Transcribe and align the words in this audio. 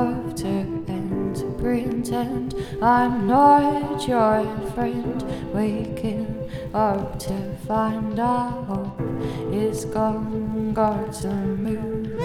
to 0.00 0.48
and 0.88 1.58
pretend 1.58 2.54
I'm 2.82 3.26
not 3.26 4.08
your 4.08 4.44
friend. 4.72 5.22
Waking 5.52 6.50
up 6.72 7.18
to 7.18 7.56
find 7.66 8.18
out 8.18 8.64
hope 8.64 9.00
is 9.52 9.84
gone, 9.84 10.72
got 10.72 11.12
to 11.22 11.28
move. 11.28 12.18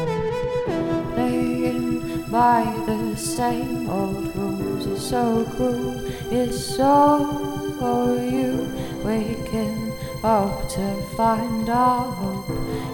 Playing 1.14 2.24
by 2.32 2.64
the 2.86 3.16
same 3.18 3.90
old 3.90 4.36
rules 4.36 4.86
is 4.86 5.06
so 5.06 5.44
cruel. 5.56 6.00
It's 6.32 6.64
so 6.64 7.76
for 7.80 8.16
you. 8.16 8.72
Waking 9.04 9.92
up 10.24 10.70
to 10.70 11.04
find 11.18 11.70
out 11.70 12.12
hope 12.22 12.50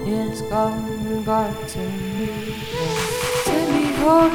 is 0.08 0.42
gone, 0.44 1.24
got 1.24 1.68
to 1.70 1.80
move. 1.80 2.51
Home 4.02 4.34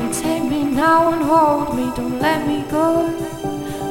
and 0.00 0.12
take 0.12 0.42
me 0.42 0.64
now 0.64 1.12
and 1.12 1.22
hold 1.22 1.76
me. 1.76 1.84
Don't 1.94 2.18
let 2.18 2.46
me 2.48 2.64
go. 2.68 3.06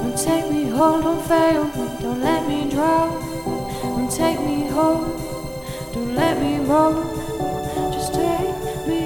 And 0.03 0.17
take 0.17 0.51
me 0.51 0.65
home, 0.67 1.01
don't 1.01 1.23
fail 1.27 1.63
me. 1.63 1.87
Don't 2.01 2.21
let 2.21 2.45
me 2.45 2.69
drown. 2.69 3.09
And 3.97 4.11
take 4.11 4.39
me 4.41 4.67
home. 4.67 5.15
Don't 5.93 6.13
let 6.13 6.41
me 6.41 6.59
roll. 6.65 7.03
Just 7.93 8.13
take 8.13 8.55
me, 8.85 9.01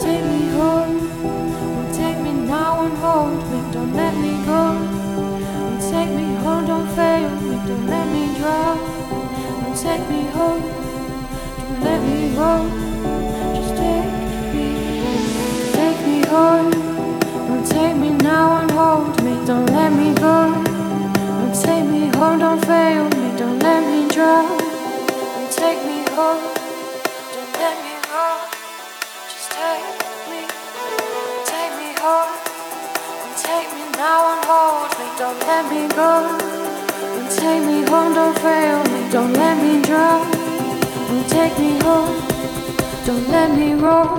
take 0.00 0.24
me 0.24 0.50
home. 0.58 0.98
And 1.78 1.94
take 1.94 2.18
me 2.18 2.32
now 2.32 2.84
and 2.84 2.96
hold 2.98 3.38
me. 3.50 3.72
Don't 3.72 3.94
let 3.94 4.14
me 4.16 4.32
go. 4.44 4.62
And 5.70 5.80
take 5.80 6.10
me 6.10 6.34
home, 6.42 6.66
don't 6.66 6.88
fail 6.96 7.30
me. 7.40 7.54
Don't 7.68 7.86
let 7.86 8.06
me 8.08 8.36
drown. 8.36 8.78
And 9.64 9.76
take 9.76 10.04
me 10.10 10.22
home. 10.36 10.62
Don't 11.58 11.80
let 11.84 12.02
me 12.02 12.36
roll. 12.36 12.91
Take. 16.32 16.72
Don't 17.48 17.66
take 17.66 17.96
me 17.96 18.10
now 18.30 18.60
and 18.60 18.70
hold 18.70 19.22
me. 19.24 19.34
Don't 19.44 19.66
let 19.76 19.92
me 19.92 20.14
go. 20.14 20.36
Don't 21.38 21.56
take 21.66 21.86
me 21.94 22.02
home. 22.16 22.38
Don't 22.38 22.64
fail 22.64 23.04
me. 23.16 23.26
Don't 23.40 23.58
let 23.58 23.80
me 23.90 24.08
drown. 24.14 24.48
Don't 25.34 25.52
take 25.60 25.80
me 25.90 25.98
home. 26.16 26.42
Don't 27.34 27.52
let 27.62 27.76
me 27.84 27.94
roll. 28.10 28.38
Just 29.32 29.48
take 29.58 29.86
me, 30.30 30.40
take 31.52 31.72
me 31.80 31.90
home. 32.04 32.32
Don't 33.20 33.38
take 33.48 33.68
me 33.76 33.84
now 34.02 34.20
and 34.32 34.42
hold 34.50 34.90
me. 34.98 35.06
Don't 35.20 35.40
let 35.50 35.62
me 35.72 35.82
go. 36.00 36.12
Don't 37.14 37.30
take 37.40 37.62
me 37.70 37.78
home. 37.90 38.10
Don't 38.18 38.38
fail 38.44 38.78
me. 38.92 39.00
Don't 39.14 39.32
let 39.42 39.56
me 39.64 39.82
drown. 39.88 40.24
Don't 41.08 41.28
take 41.36 41.54
me 41.58 41.72
home. 41.86 42.12
Don't 43.06 43.26
let 43.28 43.48
me 43.58 43.74
roll. 43.74 44.12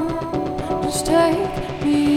Just 0.84 1.06
take 1.08 1.73
me 1.86 2.13